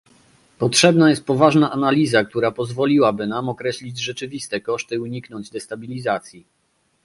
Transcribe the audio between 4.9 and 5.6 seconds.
i uniknąć